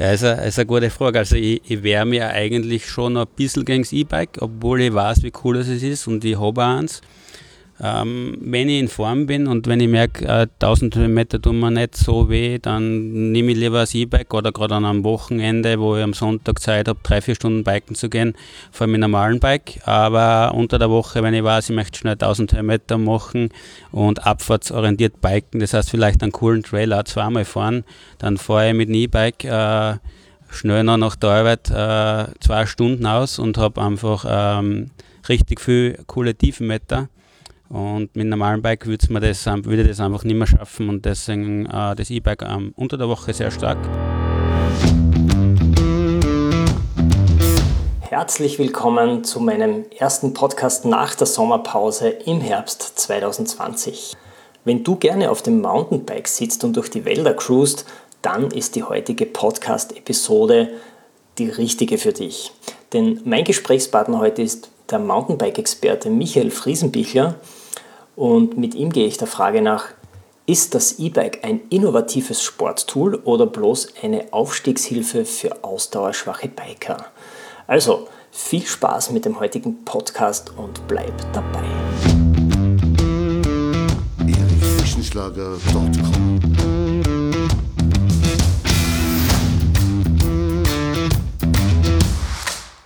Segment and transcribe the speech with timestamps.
[0.00, 1.18] Ja, ist eine, ist eine gute Frage.
[1.18, 5.22] Also ich, ich wehre mir eigentlich schon ein bisschen gegen das E-Bike, obwohl ich weiß,
[5.22, 7.02] wie cool es ist und ich habe eins.
[7.82, 11.70] Ähm, wenn ich in Form bin und wenn ich merke, äh, 1000 Höhenmeter tun mir
[11.70, 15.96] nicht so weh, dann nehme ich lieber das E-Bike oder gerade an einem Wochenende, wo
[15.96, 18.34] ich am Sonntag Zeit habe, drei, vier Stunden biken zu gehen,
[18.70, 19.80] vor allem mit einem normalen Bike.
[19.86, 23.48] Aber unter der Woche, wenn ich weiß, ich möchte schnell 1000 Höhenmeter machen
[23.92, 27.84] und abfahrtsorientiert biken, das heißt vielleicht einen coolen Trailer zweimal fahren,
[28.18, 29.94] dann fahre ich mit dem E-Bike äh,
[30.50, 34.90] schnell noch nach der Arbeit äh, zwei Stunden aus und habe einfach ähm,
[35.30, 37.08] richtig viel coole Tiefenmeter
[37.70, 41.66] und mit einem normalen Bike würde das, würde das einfach nicht mehr schaffen und deswegen
[41.66, 43.78] äh, das E-Bike ähm, unter der Woche sehr stark.
[48.00, 54.16] Herzlich willkommen zu meinem ersten Podcast nach der Sommerpause im Herbst 2020.
[54.64, 57.86] Wenn du gerne auf dem Mountainbike sitzt und durch die Wälder cruist,
[58.20, 60.70] dann ist die heutige Podcast-Episode
[61.38, 62.50] die richtige für dich.
[62.92, 67.36] Denn mein Gesprächspartner heute ist der Mountainbike-Experte Michael Friesenbichler
[68.20, 69.86] und mit ihm gehe ich der Frage nach,
[70.44, 77.06] ist das E-Bike ein innovatives Sporttool oder bloß eine Aufstiegshilfe für ausdauerschwache Biker?
[77.66, 81.64] Also, viel Spaß mit dem heutigen Podcast und bleib dabei.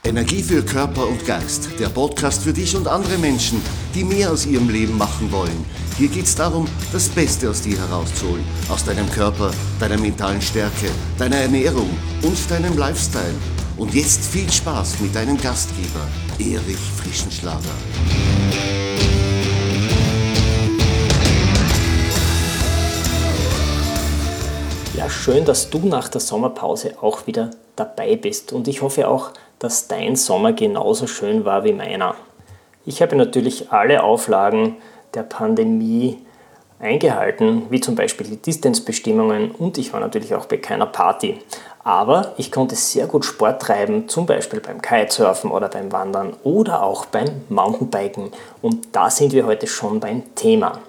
[0.07, 1.71] Energie für Körper und Geist.
[1.79, 3.63] Der Podcast für dich und andere Menschen,
[3.95, 5.65] die mehr aus ihrem Leben machen wollen.
[5.97, 8.45] Hier geht es darum, das Beste aus dir herauszuholen.
[8.69, 11.89] Aus deinem Körper, deiner mentalen Stärke, deiner Ernährung
[12.21, 13.35] und deinem Lifestyle.
[13.79, 16.07] Und jetzt viel Spaß mit deinem Gastgeber,
[16.39, 17.63] Erich Frischenschlager.
[24.99, 28.53] Ja, schön, dass du nach der Sommerpause auch wieder dabei bist.
[28.53, 32.15] Und ich hoffe auch, dass dein Sommer genauso schön war wie meiner.
[32.87, 34.77] Ich habe natürlich alle Auflagen
[35.15, 36.19] der Pandemie
[36.81, 41.39] eingehalten, wie zum Beispiel die Distanzbestimmungen und ich war natürlich auch bei keiner Party.
[41.83, 46.83] Aber ich konnte sehr gut Sport treiben, zum Beispiel beim Kitesurfen oder beim Wandern oder
[46.83, 48.33] auch beim Mountainbiken.
[48.63, 50.81] Und da sind wir heute schon beim Thema.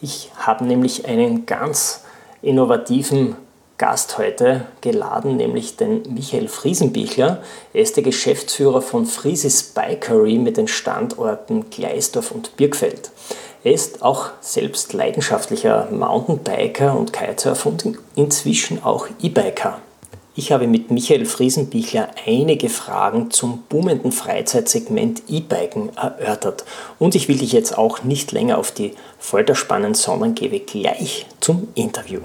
[0.00, 2.04] Ich habe nämlich einen ganz
[2.42, 3.36] innovativen
[3.78, 7.42] Gast heute geladen, nämlich den Michael Friesenbichler.
[7.74, 13.10] Er ist der Geschäftsführer von Friesis Bikery mit den Standorten Gleisdorf und Birkfeld.
[13.64, 19.80] Er ist auch selbst leidenschaftlicher Mountainbiker und Kitesurfer und inzwischen auch E-Biker.
[20.38, 26.64] Ich habe mit Michael Friesenbichler einige Fragen zum boomenden Freizeitsegment E-Biken erörtert.
[26.98, 31.26] Und ich will dich jetzt auch nicht länger auf die Folter spannen, sondern gebe gleich
[31.40, 32.20] zum Interview.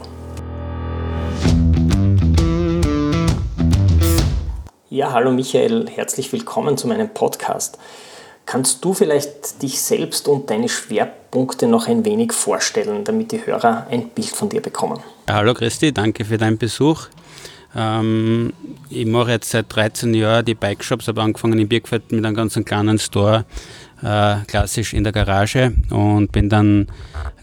[4.94, 7.78] Ja, hallo Michael, herzlich willkommen zu meinem Podcast.
[8.46, 13.88] Kannst du vielleicht dich selbst und deine Schwerpunkte noch ein wenig vorstellen, damit die Hörer
[13.90, 15.00] ein Bild von dir bekommen?
[15.30, 17.08] Hallo Christi, danke für deinen Besuch.
[17.74, 18.52] Ähm,
[18.90, 22.36] ich mache jetzt seit 13 Jahren die Bike Shops, habe angefangen in Birkfeld mit einem
[22.36, 23.46] ganz kleinen Store
[24.04, 26.88] äh, klassisch in der Garage und bin dann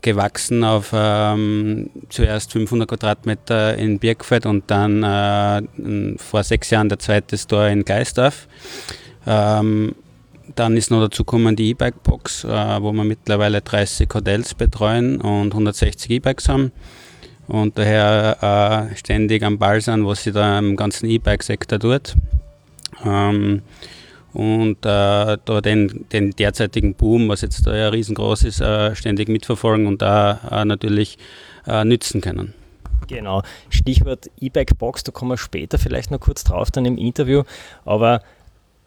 [0.03, 6.99] gewachsen auf ähm, zuerst 500 Quadratmeter in Birkfeld und dann äh, vor sechs Jahren der
[6.99, 8.49] zweite Store in Geisdorf.
[9.27, 9.95] Ähm,
[10.55, 15.53] dann ist noch dazu gekommen die E-Bike-Box, äh, wo wir mittlerweile 30 Hotels betreuen und
[15.53, 16.73] 160 E-Bikes haben
[17.47, 22.15] und daher äh, ständig am Ball sind, was sich da im ganzen E-Bike-Sektor tut.
[23.05, 23.63] Ähm,
[24.39, 29.29] und äh, da den, den, derzeitigen Boom, was jetzt da ja riesengroß ist, äh, ständig
[29.29, 31.19] mitverfolgen und da äh, natürlich
[31.67, 32.55] äh, nützen können.
[33.09, 37.43] Genau, Stichwort E-Bike-Box, da kommen wir später vielleicht noch kurz drauf dann im Interview,
[37.85, 38.23] aber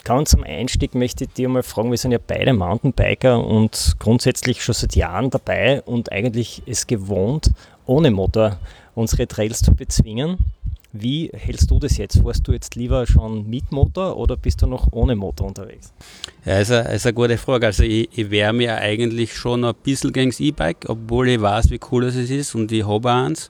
[0.03, 4.63] Ganz zum Einstieg möchte ich dir mal fragen, wir sind ja beide Mountainbiker und grundsätzlich
[4.63, 7.51] schon seit Jahren dabei und eigentlich es gewohnt,
[7.85, 8.57] ohne Motor
[8.95, 10.39] unsere Trails zu bezwingen.
[10.93, 12.23] Wie hältst du das jetzt?
[12.23, 15.93] Warst du jetzt lieber schon mit Motor oder bist du noch ohne Motor unterwegs?
[16.43, 17.67] Ja, ist eine, ist eine gute Frage.
[17.67, 21.69] Also ich, ich wehre mir eigentlich schon ein bisschen gegen das E-Bike, obwohl ich weiß,
[21.69, 23.47] wie cool es ist und ich habe eins.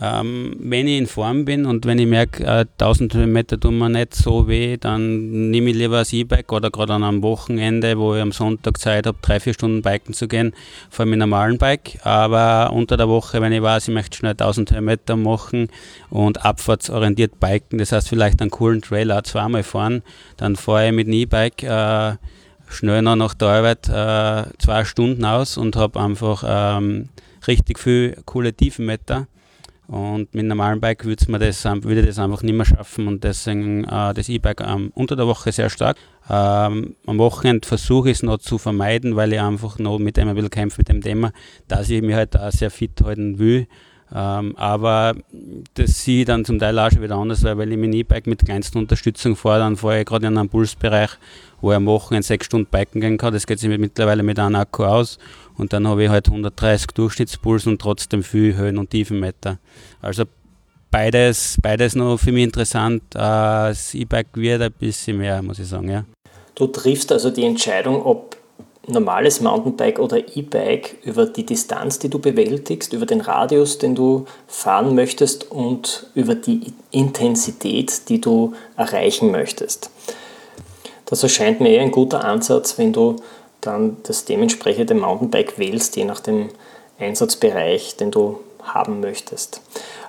[0.00, 3.90] Ähm, wenn ich in Form bin und wenn ich merke, äh, 1000 Höhenmeter tun mir
[3.90, 8.14] nicht so weh, dann nehme ich lieber das E-Bike oder gerade an einem Wochenende, wo
[8.14, 10.54] ich am Sonntag Zeit habe, drei, vier Stunden biken zu gehen,
[10.88, 11.98] vor allem mit einem normalen Bike.
[12.04, 15.68] Aber unter der Woche, wenn ich weiß, ich möchte schnell 1000 Höhenmeter machen
[16.08, 20.02] und abfahrtsorientiert biken, das heißt vielleicht einen coolen Trailer zweimal fahren,
[20.38, 22.16] dann fahre ich mit dem E-Bike äh,
[22.66, 27.10] schnell noch nach der Arbeit äh, zwei Stunden aus und habe einfach ähm,
[27.46, 29.26] richtig viel coole Tiefenmeter
[29.92, 33.84] Und mit einem normalen Bike würde das, würde das einfach nicht mehr schaffen und deswegen
[33.84, 35.98] äh, das E-Bike ähm, unter der Woche sehr stark.
[36.30, 40.28] Ähm, am Wochenende versuche ich es noch zu vermeiden, weil ich einfach noch mit dem
[40.28, 41.30] ein bisschen kämpfe mit dem Thema,
[41.68, 43.66] dass ich mich halt auch sehr fit halten will.
[44.14, 45.14] Ähm, aber
[45.74, 48.26] das sehe ich dann zum Teil auch schon wieder anders, weil, weil ich mein E-Bike
[48.26, 51.10] mit kleinster Unterstützung fahre, dann fahre ich gerade in einem Pulsbereich,
[51.62, 53.32] wo ich am Wochenende sechs Stunden biken gehen kann.
[53.32, 55.18] Das geht sich mittlerweile mit einem Akku aus
[55.56, 59.58] und dann habe ich halt 130 Durchschnittspuls und trotzdem viel Höhen- und Tiefenmeter.
[60.02, 60.24] Also
[60.90, 63.02] beides, beides noch für mich interessant.
[63.14, 65.88] Äh, das E-Bike wird ein bisschen mehr, muss ich sagen.
[65.88, 66.04] Ja.
[66.54, 68.36] Du triffst also die Entscheidung, ob
[68.86, 74.26] normales Mountainbike oder E-Bike über die Distanz, die du bewältigst, über den Radius, den du
[74.48, 79.90] fahren möchtest und über die Intensität, die du erreichen möchtest.
[81.06, 83.16] Das erscheint mir eher ein guter Ansatz, wenn du
[83.60, 86.48] dann das dementsprechende Mountainbike wählst, je nach dem
[86.98, 89.60] Einsatzbereich, den du haben möchtest.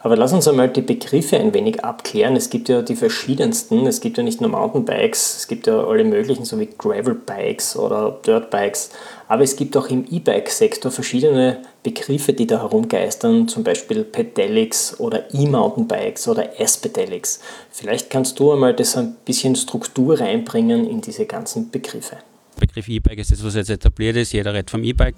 [0.04, 2.36] Aber lass uns einmal die Begriffe ein wenig abklären.
[2.36, 3.88] Es gibt ja die verschiedensten.
[3.88, 8.20] Es gibt ja nicht nur Mountainbikes, es gibt ja alle möglichen, so wie Gravelbikes oder
[8.26, 8.90] Dirtbikes.
[9.30, 15.34] Aber es gibt auch im E-Bike-Sektor verschiedene Begriffe, die da herumgeistern, zum Beispiel Pedelecs oder
[15.34, 17.40] E-Mountainbikes oder S-Pedelecs.
[17.72, 22.18] Vielleicht kannst du einmal das ein bisschen Struktur reinbringen in diese ganzen Begriffe.
[22.60, 24.34] Begriff E-Bike ist das, was jetzt etabliert ist.
[24.34, 25.16] Jeder redet vom E-Bike.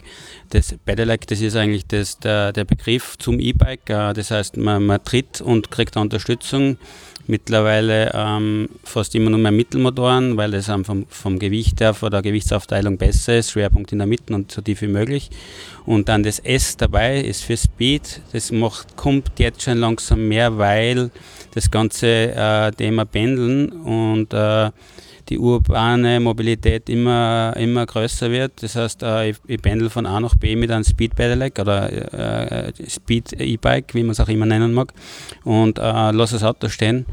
[0.50, 3.90] Das Pedelec, das ist eigentlich das, der, der Begriff zum E-Bike.
[3.90, 6.78] Äh, das heißt, man, man tritt und kriegt Unterstützung.
[7.28, 12.22] Mittlerweile ähm, fast immer nur mehr Mittelmotoren, weil das vom, vom Gewicht her, von der
[12.22, 15.32] Gewichtsaufteilung besser ist, Schwerpunkt in der Mitte und so tief wie möglich.
[15.88, 18.22] Und dann das S dabei ist für Speed.
[18.32, 21.10] Das macht, kommt jetzt schon langsam mehr, weil
[21.56, 24.70] das ganze äh, Thema Pendeln und äh,
[25.30, 28.62] die urbane Mobilität immer, immer größer wird.
[28.62, 32.68] Das heißt, äh, ich, ich pendel von A nach B mit einem Speed Pedelec oder
[32.68, 34.94] äh, Speed E-Bike, wie man es auch immer nennen mag,
[35.44, 37.06] und äh, lasse das Auto stehen.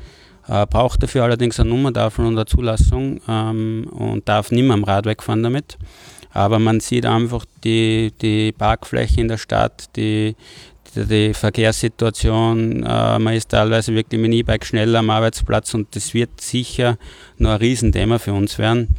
[0.49, 4.85] Äh, braucht dafür allerdings eine Nummerntafel und eine Zulassung ähm, und darf nicht mehr am
[4.85, 5.79] Radweg fahren damit.
[6.35, 10.35] Aber man sieht einfach die, die Parkfläche in der Stadt, die,
[10.95, 16.15] die Verkehrssituation, äh, man ist teilweise wirklich mit dem E-Bike schneller am Arbeitsplatz und das
[16.15, 16.99] wird sicher
[17.39, 18.95] noch ein Riesenthema für uns werden.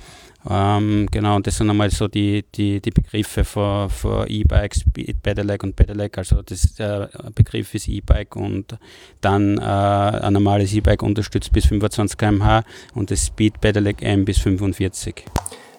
[0.50, 4.84] Ähm, genau, und das sind einmal so die, die, die Begriffe für, E-Bikes,
[5.22, 6.18] Pedelec und Pedelec.
[6.18, 8.78] Also das, der Begriff ist E-Bike und
[9.22, 12.64] dann äh, ein normales E-Bike unterstützt bis 25 km/h
[12.94, 15.24] und das Speed Pedelec M bis 45.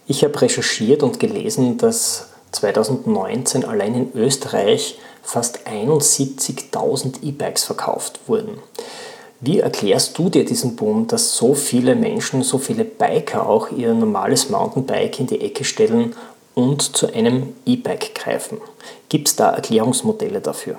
[0.06, 8.58] Ich habe recherchiert und gelesen, dass 2019 allein in Österreich fast 71.000 E-Bikes verkauft wurden.
[9.40, 13.92] Wie erklärst du dir diesen Boom, dass so viele Menschen, so viele Biker auch ihr
[13.92, 16.14] normales Mountainbike in die Ecke stellen
[16.54, 18.58] und zu einem E-Bike greifen?
[19.08, 20.78] Gibt es da Erklärungsmodelle dafür?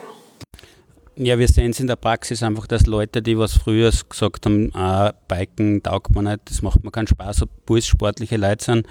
[1.17, 4.73] Ja, wir sehen es in der Praxis einfach, dass Leute, die was früher gesagt haben,
[4.75, 8.87] ah, Biken taugt man nicht, das macht mir keinen Spaß, obwohl es sportliche Leute sind,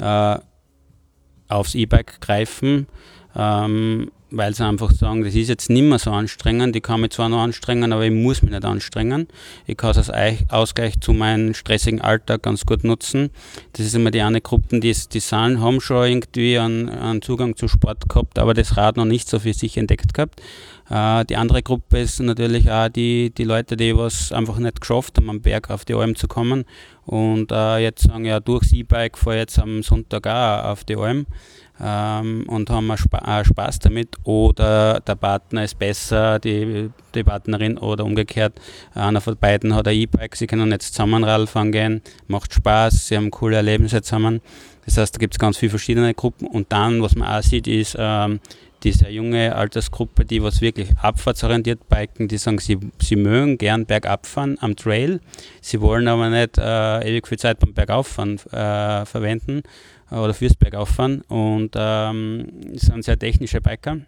[0.00, 0.38] äh,
[1.48, 2.88] aufs E-Bike greifen.
[3.36, 7.10] Ähm, weil sie einfach sagen, das ist jetzt nicht mehr so anstrengend, ich kann mich
[7.10, 9.26] zwar noch anstrengen, aber ich muss mich nicht anstrengen.
[9.66, 13.30] Ich kann es als Ausgleich zu meinem stressigen Alltag ganz gut nutzen.
[13.72, 17.56] Das ist immer die eine Gruppe, die, die sind, haben schon irgendwie einen, einen Zugang
[17.56, 20.42] zu Sport gehabt, aber das Rad noch nicht so für sich entdeckt gehabt.
[20.90, 25.16] Äh, die andere Gruppe ist natürlich auch die, die Leute, die was einfach nicht geschafft
[25.16, 26.64] haben, am Berg auf die Alm zu kommen
[27.06, 31.26] und äh, jetzt sagen, ja, durchs E-Bike fahre jetzt am Sonntag auch auf die Alm
[31.80, 34.16] ähm, und haben Spa Spaß damit.
[34.24, 38.60] Oder der Partner ist besser, die, die Partnerin oder umgekehrt,
[38.94, 43.16] einer von beiden hat ein E-Bike, sie können jetzt zusammen Radfahren gehen, macht Spaß, sie
[43.16, 44.40] haben coole Erlebnisse zusammen.
[44.84, 46.46] Das heißt, da gibt es ganz viele verschiedene Gruppen.
[46.46, 48.40] Und dann, was man auch sieht, ist ähm,
[48.82, 54.26] diese junge Altersgruppe, die was wirklich abfahrtsorientiert biken, die sagen, sie, sie mögen gern bergab
[54.26, 55.20] fahren am Trail,
[55.60, 59.62] sie wollen aber nicht äh, ewig viel Zeit beim Bergauffahren äh, verwenden
[60.10, 61.22] oder fürs Bergauffahren.
[61.22, 63.98] Und ähm, sind sehr technische Biker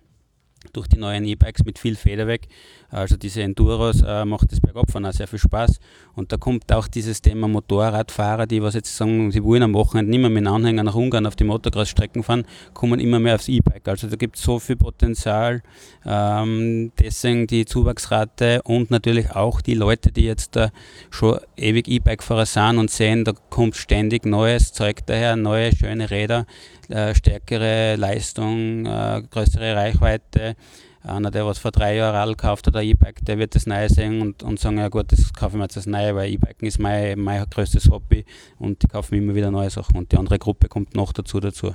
[0.73, 2.49] durch die neuen E-Bikes mit viel Federweg
[2.91, 5.79] also diese Enduros äh, macht das Bergabfahren auch sehr viel Spaß.
[6.15, 10.11] Und da kommt auch dieses Thema Motorradfahrer, die was jetzt sagen, sie wollen am Wochenende
[10.11, 12.45] nicht mehr mit Anhänger nach Ungarn auf die Motocross-Strecken fahren,
[12.75, 13.87] kommen immer mehr aufs E-Bike.
[13.87, 15.63] Also da gibt es so viel Potenzial.
[16.05, 20.71] Ähm, deswegen die Zuwachsrate und natürlich auch die Leute, die jetzt da
[21.11, 26.47] schon ewig E-Bike-Fahrer sind und sehen, da kommt ständig neues Zeug daher, neue schöne Räder,
[26.89, 30.57] äh, stärkere Leistung, äh, größere Reichweite.
[31.03, 33.89] Einer, der was vor drei Jahren Radl gekauft hat, ein E-Bike, der wird das Neue
[33.89, 36.69] sehen und, und sagen, ja gut, das kaufe ich mir jetzt das Neue, weil E-Biken
[36.69, 38.27] ist mein, mein größtes Hobby
[38.59, 41.41] und ich kaufe mir immer wieder neue Sachen und die andere Gruppe kommt noch dazu
[41.41, 41.73] dazu.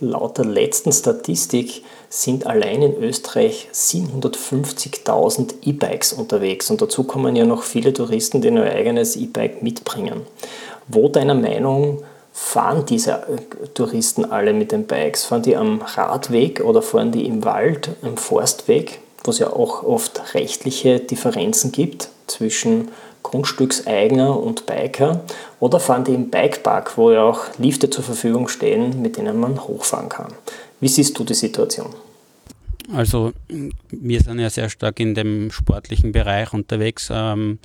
[0.00, 7.44] Laut der letzten Statistik sind allein in Österreich 750.000 E-Bikes unterwegs und dazu kommen ja
[7.44, 10.22] noch viele Touristen, die ihr eigenes E-Bike mitbringen.
[10.88, 12.02] Wo deiner Meinung
[12.34, 15.24] fahren diese äh, Touristen alle mit den Bikes?
[15.24, 19.84] Fahren die am Radweg oder fahren die im Wald, am Forstweg, wo es ja auch
[19.84, 22.88] oft rechtliche Differenzen gibt zwischen
[23.22, 25.24] Grundstückseigner und Biker
[25.60, 29.62] oder fahren die im Bikepark, wo ja auch Lifte zur Verfügung stehen, mit denen man
[29.62, 30.34] hochfahren kann.
[30.80, 31.94] Wie siehst du die Situation?
[32.92, 33.32] Also
[33.90, 37.08] wir sind ja sehr stark in dem sportlichen Bereich unterwegs.
[37.10, 37.58] Ähm,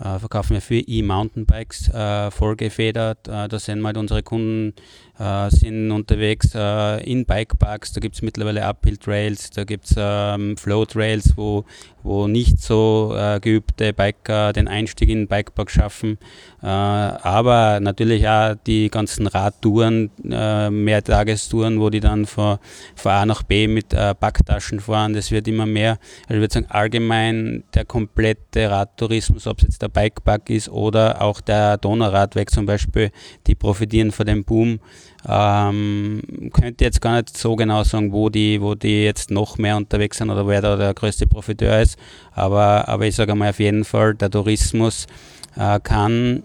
[0.00, 3.28] äh, verkaufen wir für E-Mountainbikes äh, vollgefedert.
[3.28, 4.74] Äh, da sind halt unsere Kunden
[5.18, 7.92] äh, sind unterwegs äh, in Bikeparks.
[7.92, 11.64] Da gibt es mittlerweile Uphill Trails, da gibt es ähm, Flow Trails, wo,
[12.02, 16.18] wo nicht so äh, geübte Biker den Einstieg in den Bikepark schaffen.
[16.60, 22.58] Aber natürlich auch die ganzen Radtouren, Mehrtagestouren, wo die dann von,
[22.96, 25.12] von A nach B mit Backtaschen fahren.
[25.12, 25.98] Das wird immer mehr.
[26.22, 31.22] Also ich würde sagen, allgemein der komplette Radtourismus, ob es jetzt der Bikepark ist oder
[31.22, 33.10] auch der Donauradweg zum Beispiel,
[33.46, 34.80] die profitieren von dem Boom.
[35.28, 39.76] Ähm, könnte jetzt gar nicht so genau sagen, wo die, wo die jetzt noch mehr
[39.76, 41.98] unterwegs sind oder wer da der größte Profiteur ist.
[42.32, 45.06] Aber, aber ich sage mal auf jeden Fall, der Tourismus
[45.56, 46.44] äh, kann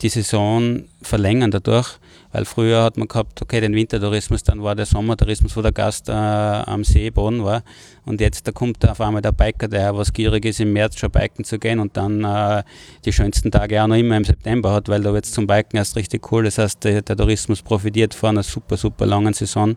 [0.00, 1.98] die Saison verlängern dadurch,
[2.32, 6.08] weil früher hat man gehabt, okay, den Wintertourismus, dann war der Sommertourismus, wo der Gast
[6.08, 7.62] äh, am Seeboden war
[8.04, 11.10] und jetzt da kommt auf einmal der Biker, der was gierig ist, im März schon
[11.10, 12.62] biken zu gehen und dann äh,
[13.04, 15.76] die schönsten Tage auch noch immer im September hat, weil da wird es zum Biken
[15.76, 19.76] erst richtig cool, das heißt, der, der Tourismus profitiert von einer super, super langen Saison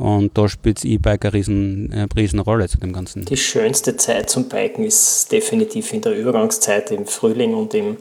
[0.00, 3.26] und da spielt das E-Bike eine riesen, eine riesen Rolle zu dem Ganzen.
[3.26, 7.98] Die schönste Zeit zum Biken ist definitiv in der Übergangszeit im Frühling und im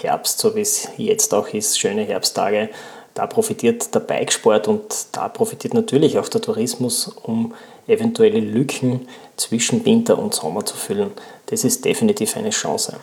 [0.00, 2.68] Herbst, so wie es jetzt auch ist, schöne Herbsttage.
[3.16, 4.82] Da profitiert der Bikesport und
[5.12, 7.54] da profitiert natürlich auch der Tourismus, um
[7.88, 11.10] eventuelle Lücken zwischen Winter und Sommer zu füllen.
[11.46, 12.96] Das ist definitiv eine Chance.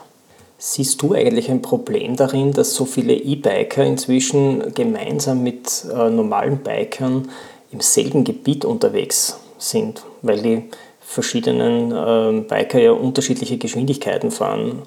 [0.58, 6.60] Siehst du eigentlich ein Problem darin, dass so viele E-Biker inzwischen gemeinsam mit äh, normalen
[6.60, 7.30] Bikern
[7.72, 10.64] im selben Gebiet unterwegs sind, weil die
[11.02, 14.84] verschiedenen äh, Biker ja unterschiedliche Geschwindigkeiten fahren?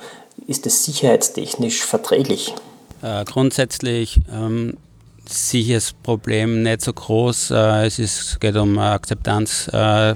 [0.46, 2.54] ist es sicherheitstechnisch verträglich?
[3.02, 4.76] Äh, grundsätzlich ähm,
[5.28, 7.50] sehe das Problem nicht so groß.
[7.50, 10.14] Äh, es ist, geht um Akzeptanz äh,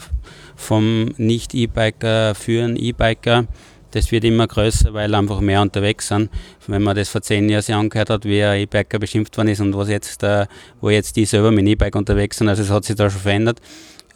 [0.56, 3.46] vom Nicht-E-Biker für einen E-Biker.
[3.92, 6.30] Das wird immer größer, weil einfach mehr unterwegs sind.
[6.66, 9.60] Wenn man das vor zehn Jahren sich angehört hat, wie ein E-Biker beschimpft worden ist
[9.60, 10.46] und was jetzt, äh,
[10.80, 13.60] wo jetzt die selber mit E-Bike unterwegs sind, also es hat sich da schon verändert.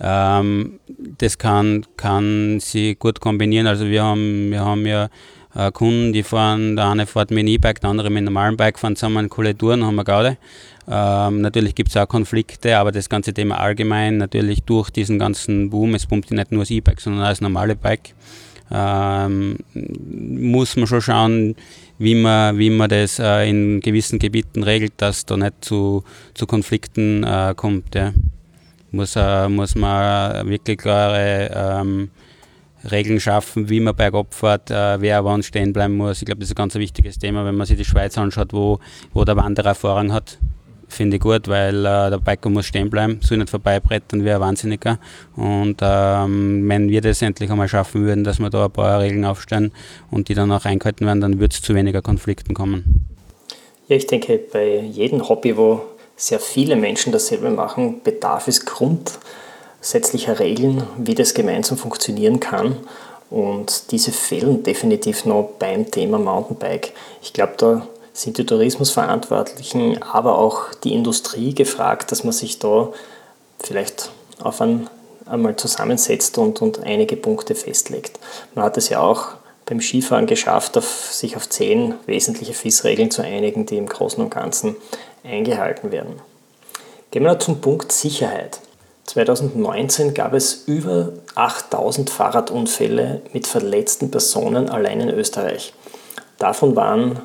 [0.00, 0.80] Ähm,
[1.18, 3.66] das kann, kann sie gut kombinieren.
[3.66, 5.08] Also wir haben, wir haben ja
[5.54, 8.56] äh, Kunden, die fahren, der eine fährt mit einem E-Bike, der andere mit einem normalen
[8.56, 10.37] Bike, fahren zusammen coole Touren, haben wir gerade.
[10.88, 15.70] Ähm, natürlich gibt es auch Konflikte, aber das ganze Thema allgemein, natürlich durch diesen ganzen
[15.70, 18.14] Boom, es pumpt nicht nur das E-Bike, sondern auch das normale Bike,
[18.70, 21.56] ähm, muss man schon schauen,
[21.99, 26.02] wie man, wie man das äh, in gewissen Gebieten regelt, dass da nicht zu,
[26.34, 27.94] zu Konflikten äh, kommt.
[27.94, 28.12] Ja.
[28.90, 32.11] Muss, äh, muss man wirklich klare ähm,
[32.90, 36.20] Regeln schaffen, wie man bergab fährt, äh, wer wann stehen bleiben muss.
[36.20, 38.78] Ich glaube, das ist ein ganz wichtiges Thema, wenn man sich die Schweiz anschaut, wo,
[39.12, 40.38] wo der Wanderer Vorrang hat.
[40.88, 44.40] Finde ich gut, weil äh, der Biker muss stehen bleiben, soll nicht vorbeibrettern wie ein
[44.40, 44.98] Wahnsinniger.
[45.34, 49.24] Und ähm, wenn wir das endlich einmal schaffen würden, dass wir da ein paar Regeln
[49.24, 49.72] aufstellen
[50.10, 53.06] und die dann auch eingehalten werden, dann wird es zu weniger Konflikten kommen.
[53.88, 55.82] Ja, ich denke, bei jedem Hobby, wo
[56.16, 59.18] sehr viele Menschen dasselbe machen, bedarf es Grund
[59.84, 62.76] gesetzlicher Regeln, wie das gemeinsam funktionieren kann.
[63.28, 66.94] Und diese fehlen definitiv noch beim Thema Mountainbike.
[67.20, 72.88] Ich glaube, da sind die Tourismusverantwortlichen, aber auch die Industrie gefragt, dass man sich da
[73.62, 74.10] vielleicht
[74.40, 74.88] auf ein,
[75.26, 78.18] einmal zusammensetzt und, und einige Punkte festlegt.
[78.54, 79.32] Man hat es ja auch
[79.66, 84.30] beim Skifahren geschafft, auf, sich auf zehn wesentliche FIS-Regeln zu einigen, die im Großen und
[84.30, 84.76] Ganzen
[85.24, 86.20] eingehalten werden.
[87.10, 88.60] Gehen wir zum Punkt Sicherheit.
[89.06, 95.75] 2019 gab es über 8000 Fahrradunfälle mit verletzten Personen allein in Österreich.
[96.38, 97.20] Davon waren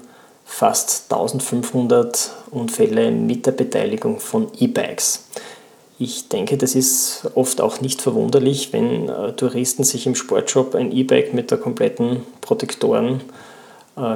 [0.46, 5.26] fast 1500 Unfälle mit der Beteiligung von E-Bikes.
[6.00, 10.92] Ich denke, das ist oft auch nicht verwunderlich, wenn äh, Touristen sich im Sportshop ein
[10.92, 13.49] E-Bike mit der kompletten Protektoren äh,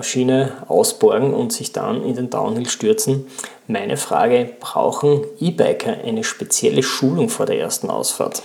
[0.02, 3.26] Schiene ausborgen und sich dann in den Downhill stürzen.
[3.68, 8.44] Meine Frage, brauchen E-Biker eine spezielle Schulung vor der ersten Ausfahrt?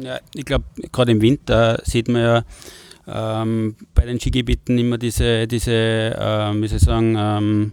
[0.00, 2.42] Ja, ich glaube, gerade im Winter sieht man ja
[3.06, 7.72] ähm, bei den Skigebieten immer diese, diese äh, wie soll ich sagen, ähm,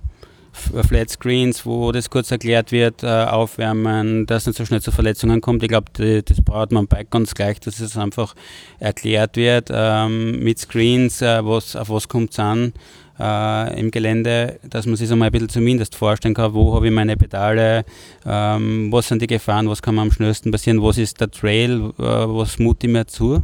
[0.52, 5.42] Flat Screens, wo das kurz erklärt wird, äh, aufwärmen, dass nicht so schnell zu Verletzungen
[5.42, 5.64] kommt.
[5.64, 8.36] Ich glaube, das braucht man bei ganz gleich, dass es einfach
[8.80, 12.74] erklärt wird ähm, mit Screens, äh, was, auf was kommt es an
[13.20, 16.88] äh, im Gelände, dass man sich so mal ein bisschen zumindest vorstellen kann, wo habe
[16.88, 17.84] ich meine Pedale,
[18.26, 21.92] ähm, was sind die Gefahren, was kann mir am schnellsten passieren, was ist der Trail,
[22.00, 23.44] äh, was mute ich mir zu.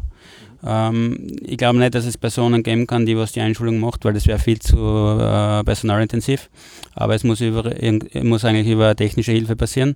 [0.65, 4.13] Ähm, ich glaube nicht, dass es Personen geben kann, die was die Einschulung macht, weil
[4.13, 6.49] das wäre viel zu äh, personalintensiv.
[6.93, 7.71] Aber es muss, über,
[8.23, 9.95] muss eigentlich über technische Hilfe passieren.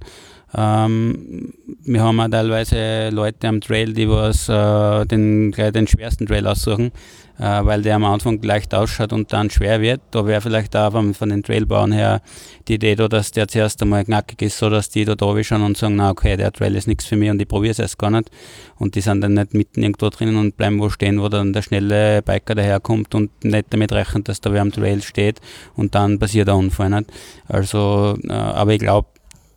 [0.56, 1.54] Ähm,
[1.92, 6.92] wir haben auch teilweise Leute am Trail, die was äh, den, den schwersten Trail aussuchen,
[7.40, 10.02] äh, weil der am Anfang leicht ausschaut und dann schwer wird.
[10.12, 12.22] Da wäre vielleicht auch von, von den Trailbauern her
[12.68, 15.64] die Idee da, dass der zuerst einmal knackig ist, so dass die da da schauen
[15.64, 17.98] und sagen, na okay, der Trail ist nichts für mich und ich probiere es erst
[17.98, 18.30] gar nicht.
[18.78, 21.64] Und die sind dann nicht mitten irgendwo drinnen und bleiben wo stehen, wo dann der
[21.64, 25.42] schnelle Biker daherkommt und nicht damit rechnet, dass da wer am Trail steht
[25.76, 27.12] und dann passiert der Unfall nicht.
[27.48, 29.08] Also, äh, aber ich glaube,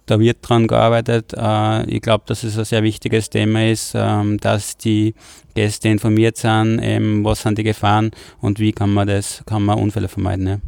[0.07, 1.33] da wird dran gearbeitet.
[1.37, 5.15] Äh, ich glaube, dass es ein sehr wichtiges Thema ist, ähm, dass die
[5.55, 6.81] Gäste informiert sind,
[7.25, 10.47] was sind die Gefahren und wie kann man das, kann man Unfälle vermeiden.
[10.47, 10.59] Ja.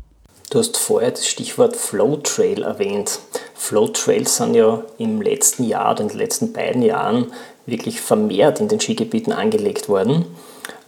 [0.51, 3.19] Du hast vorher das Stichwort Flow Trail erwähnt.
[3.55, 7.33] Flow Trails sind ja im letzten Jahr oder in den letzten beiden Jahren
[7.67, 10.27] wirklich vermehrt in den Skigebieten angelegt worden.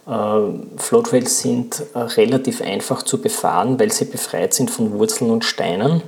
[0.07, 5.31] Äh, Flow Trails sind äh, relativ einfach zu befahren, weil sie befreit sind von Wurzeln
[5.31, 6.03] und Steinen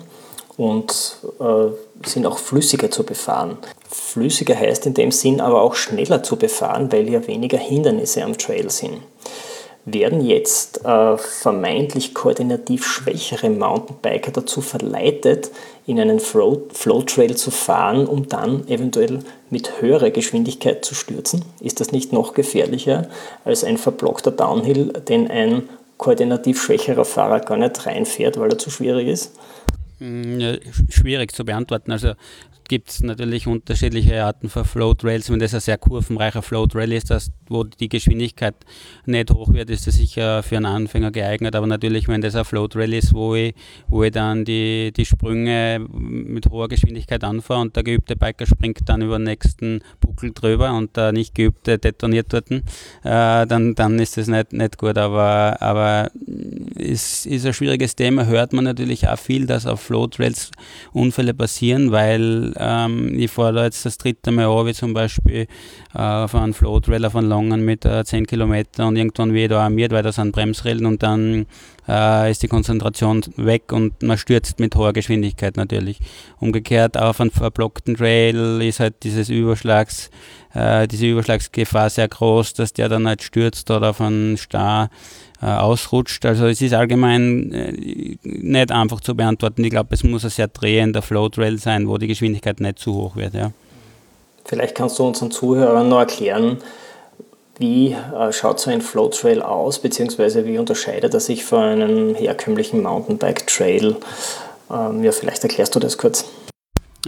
[0.58, 3.56] und äh, sind auch flüssiger zu befahren.
[3.88, 8.36] Flüssiger heißt in dem Sinn aber auch schneller zu befahren, weil ja weniger Hindernisse am
[8.36, 8.98] Trail sind.
[9.84, 15.50] Werden jetzt äh, vermeintlich koordinativ schwächere Mountainbiker dazu verleitet,
[15.86, 21.44] in einen Flow, Flow Trail zu fahren, um dann eventuell mit höherer Geschwindigkeit zu stürzen?
[21.60, 23.08] Ist das nicht noch gefährlicher
[23.44, 28.70] als ein verblockter Downhill, den ein koordinativ schwächerer Fahrer gar nicht reinfährt, weil er zu
[28.70, 29.32] schwierig ist?
[29.98, 31.92] Hm, schwierig zu beantworten.
[31.92, 32.14] Also
[32.68, 35.30] gibt es natürlich unterschiedliche Arten von Float Rails.
[35.30, 38.54] Wenn das ein sehr kurvenreicher Float Rail ist, das, wo die Geschwindigkeit
[39.06, 41.56] nicht hoch wird, ist das sicher für einen Anfänger geeignet.
[41.56, 43.54] Aber natürlich, wenn das ein Float Rail ist, wo ich,
[43.88, 48.80] wo ich dann die, die Sprünge mit hoher Geschwindigkeit anfahre und der geübte Biker springt
[48.86, 52.60] dann über den nächsten Buckel drüber und der nicht geübte detoniert dort, äh,
[53.02, 54.98] dann, dann ist das nicht, nicht gut.
[54.98, 56.10] Aber, aber
[56.76, 60.50] es ist ein schwieriges Thema, hört man natürlich auch viel, dass auf Float Rails
[60.92, 65.46] Unfälle passieren, weil ähm, ich fahre da jetzt das dritte Mal an, wie zum Beispiel
[65.94, 70.02] äh, auf einen Floatrailer von Langen mit äh, 10 Kilometern und irgendwann wieder alarmiert, weil
[70.02, 71.46] da sind Bremsrillen und dann
[71.88, 76.00] äh, ist die Konzentration weg und man stürzt mit hoher Geschwindigkeit natürlich.
[76.38, 80.10] Umgekehrt auf einem verblockten Trail ist halt dieses Überschlags,
[80.52, 84.90] äh, diese Überschlagsgefahr sehr groß, dass der dann halt stürzt oder auf einen Star
[85.46, 86.26] ausrutscht.
[86.26, 89.64] Also es ist allgemein äh, nicht einfach zu beantworten.
[89.64, 93.16] Ich glaube, es muss ein sehr drehender Flow-Trail sein, wo die Geschwindigkeit nicht zu hoch
[93.16, 93.34] wird.
[93.34, 93.52] Ja.
[94.44, 96.58] Vielleicht kannst du unseren Zuhörern noch erklären,
[97.58, 102.82] wie äh, schaut so ein Flow-Trail aus, beziehungsweise wie unterscheidet er sich von einem herkömmlichen
[102.82, 103.96] Mountainbike-Trail?
[104.70, 106.24] Ähm, ja, vielleicht erklärst du das kurz.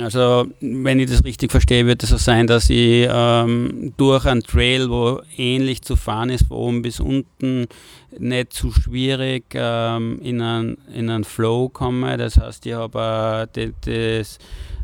[0.01, 4.43] Also, wenn ich das richtig verstehe, wird es so sein, dass ich ähm, durch einen
[4.43, 7.67] Trail, wo ähnlich zu fahren ist, von oben bis unten,
[8.19, 12.17] nicht zu schwierig ähm, in, einen, in einen Flow komme.
[12.17, 14.39] Das heißt, ich habe äh, das,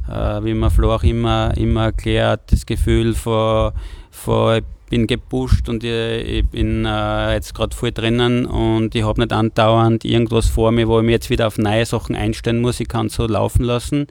[0.08, 3.72] äh, wie man Flo auch immer, immer erklärt, das Gefühl von,
[4.10, 9.20] von bin gepusht und ich, ich bin äh, jetzt gerade voll drinnen und ich habe
[9.20, 12.80] nicht andauernd irgendwas vor mir, wo ich mir jetzt wieder auf neue Sachen einstellen muss.
[12.80, 14.06] Ich kann es so laufen lassen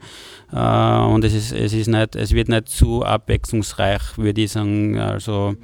[0.52, 4.98] äh, und es, ist, es, ist nicht, es wird nicht zu abwechslungsreich, würde ich sagen.
[4.98, 5.54] Also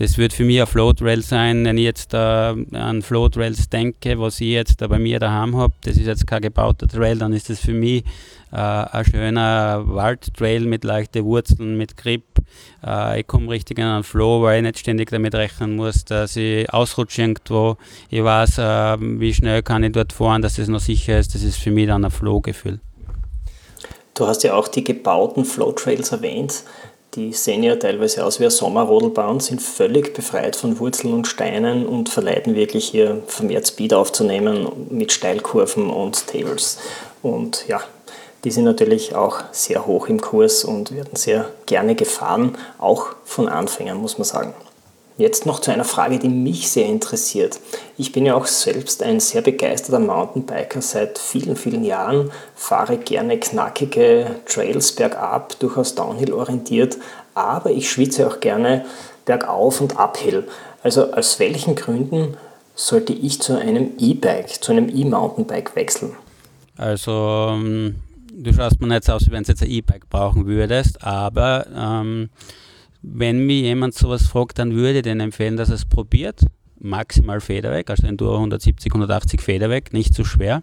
[0.00, 3.68] das wird für mich ein Float Rail sein, wenn ich jetzt äh, an Float Rails
[3.68, 5.74] denke, was ich jetzt da bei mir daheim habe.
[5.82, 8.04] Das ist jetzt kein gebauter Trail, dann ist das für mich
[8.50, 12.24] äh, ein schöner Waldtrail mit leichten Wurzeln, mit Grip.
[12.82, 16.34] Äh, ich komme richtig in einen Flow, weil ich nicht ständig damit rechnen muss, dass
[16.34, 17.76] ich ausrutsche irgendwo.
[18.08, 21.34] Ich weiß, äh, wie schnell kann ich dort fahren, dass es noch sicher ist.
[21.34, 22.80] Das ist für mich dann ein Flow-Gefühl.
[24.14, 26.64] Du hast ja auch die gebauten Flow Trails erwähnt.
[27.14, 31.84] Die sehen ja teilweise aus wie ein Sommerrodelbahn, sind völlig befreit von Wurzeln und Steinen
[31.84, 36.78] und verleiten wirklich hier vermehrt Speed aufzunehmen mit Steilkurven und Tables.
[37.20, 37.80] Und ja,
[38.44, 43.48] die sind natürlich auch sehr hoch im Kurs und werden sehr gerne gefahren, auch von
[43.48, 44.54] Anfängern, muss man sagen.
[45.16, 47.60] Jetzt noch zu einer Frage, die mich sehr interessiert.
[47.98, 53.38] Ich bin ja auch selbst ein sehr begeisterter Mountainbiker seit vielen, vielen Jahren, fahre gerne
[53.38, 56.96] knackige Trails bergab, durchaus downhill orientiert,
[57.34, 58.86] aber ich schwitze auch gerne
[59.26, 60.48] bergauf und uphill.
[60.82, 62.36] Also aus welchen Gründen
[62.74, 66.12] sollte ich zu einem E-Bike, zu einem E-Mountainbike wechseln?
[66.76, 67.96] Also ähm,
[68.32, 72.30] du schaust mir jetzt aus, wie wenn du jetzt ein E-Bike brauchen würdest, aber ähm,
[73.02, 76.44] wenn mir jemand sowas fragt, dann würde ich denen empfehlen, dass er es probiert.
[76.78, 80.62] Maximal Federweg, also Enduro 170, 180 Federweg, nicht zu schwer.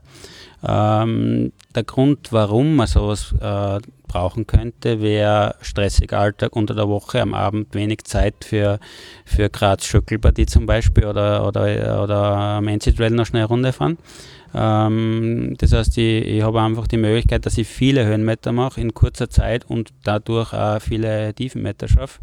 [0.64, 7.22] Ähm, der Grund, warum man sowas äh, brauchen könnte, wäre stressiger Alltag unter der Woche,
[7.22, 8.80] am Abend wenig Zeit für,
[9.26, 12.24] für Graz Schöckelpartie zum Beispiel oder, oder, oder
[12.58, 14.00] am NC-Trail noch schnell Runde fahren.
[14.56, 18.96] Ähm, das heißt, ich, ich habe einfach die Möglichkeit, dass ich viele Höhenmeter mache in
[18.96, 22.22] kurzer Zeit und dadurch auch viele Tiefenmeter schaffe.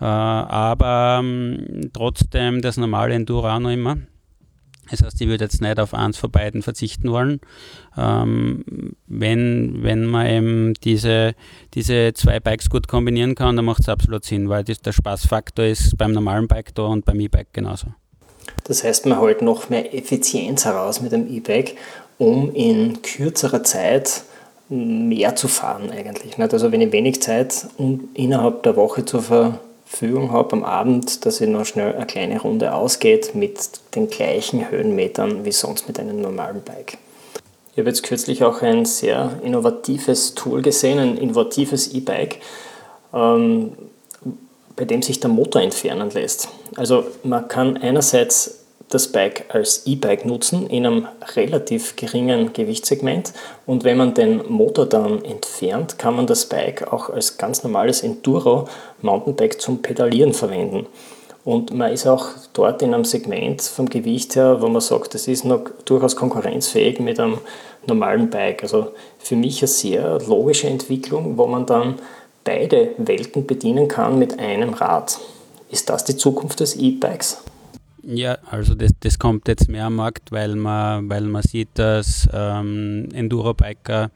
[0.00, 3.98] Äh, aber ähm, trotzdem das normale Enduro auch noch immer.
[4.90, 7.40] Das heißt, ich würde jetzt nicht auf eins von beiden verzichten wollen.
[7.96, 8.64] Ähm,
[9.06, 11.34] wenn, wenn man eben diese,
[11.74, 15.64] diese zwei Bikes gut kombinieren kann, dann macht es absolut Sinn, weil das, der Spaßfaktor
[15.64, 17.88] ist beim normalen Bike da und beim E-Bike genauso.
[18.64, 21.76] Das heißt, man holt noch mehr Effizienz heraus mit dem E-Bike,
[22.18, 24.22] um in kürzerer Zeit
[24.68, 26.38] mehr zu fahren eigentlich.
[26.38, 27.66] Also wenn ich wenig Zeit
[28.14, 29.22] innerhalb der Woche zur
[29.88, 33.58] Verfügung habe am Abend, dass ich noch schnell eine kleine Runde ausgeht mit
[33.94, 36.98] den gleichen Höhenmetern wie sonst mit einem normalen Bike.
[37.72, 42.40] Ich habe jetzt kürzlich auch ein sehr innovatives Tool gesehen, ein innovatives E-Bike.
[43.14, 43.72] Ähm,
[44.78, 46.48] bei dem sich der Motor entfernen lässt.
[46.76, 53.32] Also man kann einerseits das Bike als E-Bike nutzen in einem relativ geringen Gewichtssegment
[53.66, 58.02] und wenn man den Motor dann entfernt, kann man das Bike auch als ganz normales
[58.02, 58.66] Enduro
[59.02, 60.86] Mountainbike zum Pedalieren verwenden.
[61.44, 65.28] Und man ist auch dort in einem Segment vom Gewicht her, wo man sagt, das
[65.28, 67.38] ist noch durchaus konkurrenzfähig mit einem
[67.86, 68.62] normalen Bike.
[68.62, 71.94] Also für mich eine sehr logische Entwicklung, wo man dann
[72.44, 75.18] beide Welten bedienen kann mit einem Rad.
[75.70, 77.38] Ist das die Zukunft des E-Bikes?
[78.10, 82.26] Ja, also das, das kommt jetzt mehr am Markt, weil man, weil man sieht, dass
[82.32, 84.10] ähm, Enduro-Biker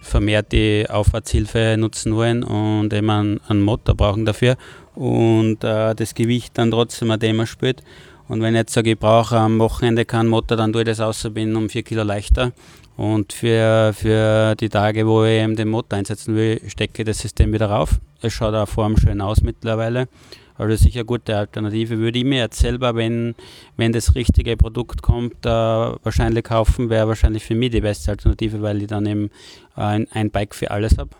[0.00, 4.56] vermehrt die Auffahrtshilfe nutzen wollen und eben einen, einen Motor brauchen dafür
[4.94, 7.82] und äh, das Gewicht dann trotzdem ein Thema spielt.
[8.28, 11.00] Und wenn ich jetzt sage, ich brauche am Wochenende keinen Motor, dann tue ich das
[11.00, 12.52] auszubinden um 4 Kilo leichter
[12.96, 17.18] und für, für die Tage, wo ich eben den Motor einsetzen will, stecke ich das
[17.18, 17.98] System wieder rauf.
[18.20, 20.06] Es schaut auch form schön aus mittlerweile.
[20.56, 21.98] Also sicher eine gute Alternative.
[21.98, 23.34] Würde ich mir jetzt selber, wenn,
[23.76, 28.62] wenn das richtige Produkt kommt, äh, wahrscheinlich kaufen, wäre wahrscheinlich für mich die beste Alternative,
[28.62, 29.30] weil ich dann eben
[29.74, 31.10] ein, ein Bike für alles habe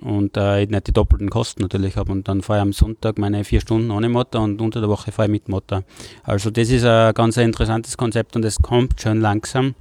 [0.00, 2.12] und äh, nicht die doppelten Kosten natürlich habe.
[2.12, 5.12] Und dann fahre ich am Sonntag meine vier Stunden ohne Motor und unter der Woche
[5.12, 5.82] fahre ich mit Motor.
[6.22, 9.74] Also das ist ein ganz interessantes Konzept und es kommt schon langsam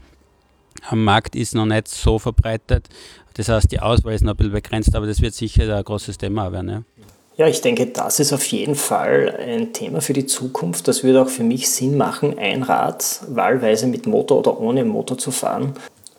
[0.86, 2.90] am Markt ist noch nicht so verbreitet.
[3.34, 6.18] Das heißt, die Auswahl ist noch ein bisschen begrenzt, aber das wird sicher ein großes
[6.18, 6.70] Thema werden.
[6.70, 6.97] Ja.
[7.38, 10.88] Ja, ich denke, das ist auf jeden Fall ein Thema für die Zukunft.
[10.88, 15.20] Das würde auch für mich Sinn machen, ein Rad wahlweise mit Motor oder ohne Motor
[15.20, 15.74] zu fahren,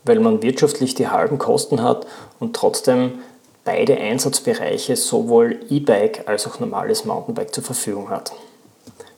[0.05, 2.07] weil man wirtschaftlich die halben Kosten hat
[2.39, 3.19] und trotzdem
[3.65, 8.31] beide Einsatzbereiche, sowohl E-Bike als auch normales Mountainbike zur Verfügung hat.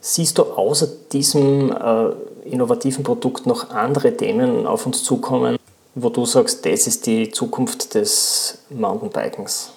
[0.00, 5.58] Siehst du außer diesem äh, innovativen Produkt noch andere Themen auf uns zukommen,
[5.94, 9.72] wo du sagst, das ist die Zukunft des Mountainbikens?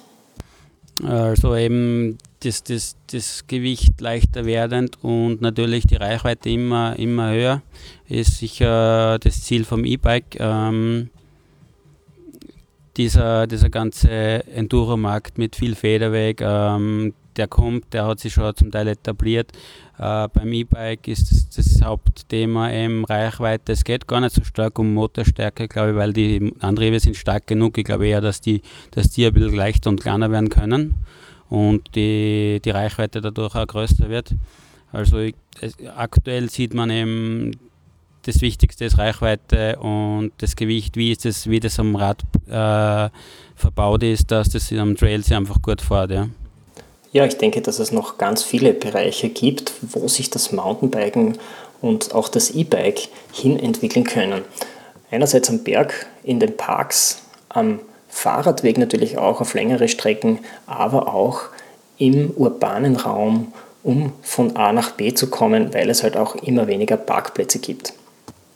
[1.06, 7.62] Also eben das, das, das Gewicht leichter werdend und natürlich die Reichweite immer, immer höher
[8.08, 10.38] ist sicher das Ziel vom E-Bike.
[10.40, 11.10] Ähm,
[12.98, 18.72] dieser, dieser ganze Enduro-Markt mit viel Federweg, ähm, der kommt, der hat sich schon zum
[18.72, 19.52] Teil etabliert.
[19.98, 23.74] Äh, beim E-Bike ist das, das, Hauptthema eben Reichweite.
[23.74, 27.48] Es geht gar nicht so stark um Motorstärke, glaube ich, weil die Antriebe sind stark
[27.48, 27.78] genug.
[27.78, 30.96] Ich glaube eher, dass die, dass die ein bisschen leichter und kleiner werden können
[31.50, 34.34] und die, die Reichweite dadurch auch größer wird.
[34.92, 37.52] Also ich, es, aktuell sieht man eben,
[38.24, 43.10] das Wichtigste ist Reichweite und das Gewicht, wie, ist das, wie das am Rad äh,
[43.56, 46.12] verbaut ist, dass das am Trail sich einfach gut fährt.
[46.12, 46.30] Ja.
[47.14, 51.38] Ja, ich denke, dass es noch ganz viele Bereiche gibt, wo sich das Mountainbiken
[51.80, 54.42] und auch das E-Bike hin entwickeln können.
[55.12, 61.42] Einerseits am Berg, in den Parks, am Fahrradweg natürlich auch auf längere Strecken, aber auch
[62.00, 66.66] im urbanen Raum, um von A nach B zu kommen, weil es halt auch immer
[66.66, 67.94] weniger Parkplätze gibt.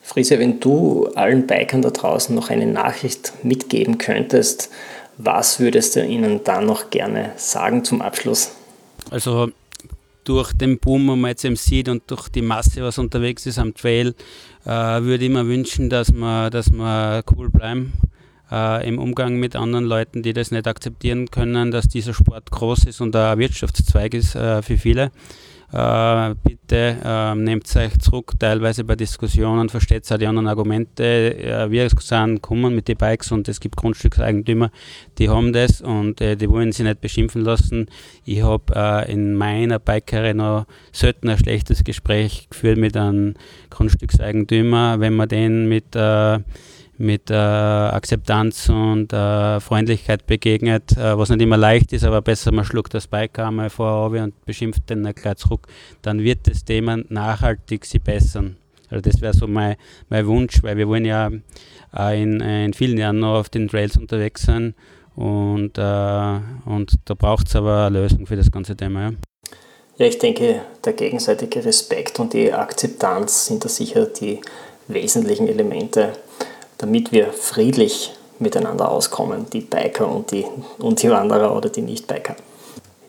[0.02, 4.70] Friese, wenn du allen Bikern da draußen noch eine Nachricht mitgeben könntest,
[5.18, 8.52] was würdest du ihnen dann noch gerne sagen zum Abschluss?
[9.10, 9.50] Also
[10.24, 13.60] durch den Boom, den man jetzt eben sieht und durch die Masse, was unterwegs ist
[13.60, 14.14] am Trail,
[14.66, 17.94] äh, würde ich mir wünschen, dass wir, dass wir cool bleiben
[18.52, 22.86] äh, im Umgang mit anderen Leuten, die das nicht akzeptieren können, dass dieser Sport groß
[22.86, 25.12] ist und ein Wirtschaftszweig ist äh, für viele.
[25.74, 31.04] Äh, bitte äh, nehmt euch zurück, teilweise bei Diskussionen, versteht auch die anderen Argumente.
[31.04, 34.72] Äh, wir sind kommen mit den Bikes und es gibt Grundstückseigentümer,
[35.18, 37.88] die haben das und äh, die wollen sich nicht beschimpfen lassen.
[38.24, 43.36] Ich habe in meiner Bikekarriere noch selten ein schlechtes Gespräch geführt mit einem
[43.70, 45.96] Grundstückseigentümer, wenn man den mit
[46.98, 52.52] mit äh, Akzeptanz und äh, Freundlichkeit begegnet, äh, was nicht immer leicht ist, aber besser
[52.52, 55.68] man schluckt das Bike einmal vor und beschimpft den gleich zurück,
[56.02, 58.58] dann wird das Thema nachhaltig sie bessern.
[58.90, 59.76] Also das wäre so mein,
[60.10, 64.44] mein Wunsch, weil wir wollen ja in, in vielen Jahren noch auf den Trails unterwegs
[64.44, 64.74] sein
[65.18, 69.02] und, äh, und da braucht es aber eine Lösung für das ganze Thema.
[69.02, 69.12] Ja.
[69.98, 74.40] ja, ich denke, der gegenseitige Respekt und die Akzeptanz sind da sicher die
[74.88, 76.14] wesentlichen Elemente
[76.78, 80.46] damit wir friedlich miteinander auskommen, die Biker und die,
[80.78, 82.36] und die Wanderer oder die Nicht-Biker.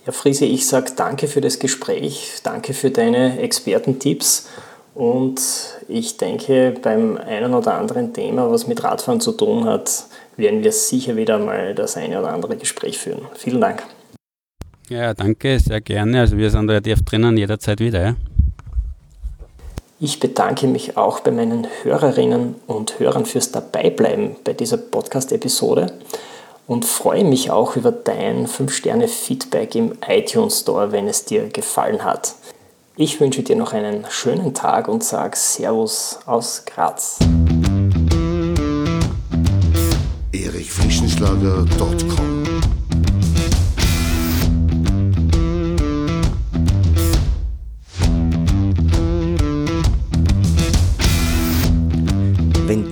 [0.07, 4.48] Ja, Friese, ich sage danke für das Gespräch, danke für deine Expertentipps
[4.94, 5.40] und
[5.87, 10.72] ich denke, beim einen oder anderen Thema, was mit Radfahren zu tun hat, werden wir
[10.72, 13.22] sicher wieder mal das eine oder andere Gespräch führen.
[13.35, 13.83] Vielen Dank.
[14.88, 16.20] Ja, danke, sehr gerne.
[16.20, 18.02] Also wir sind relativ drinnen jederzeit wieder.
[18.02, 18.14] Ja?
[20.00, 25.92] Ich bedanke mich auch bei meinen Hörerinnen und Hörern fürs Dabeibleiben bei dieser Podcast-Episode
[26.68, 32.37] und freue mich auch über dein 5-Sterne-Feedback im iTunes Store, wenn es dir gefallen hat.
[32.94, 37.18] Ich wünsche dir noch einen schönen Tag und sage Servus aus Graz.
[40.32, 42.38] erichfrischenschlager.com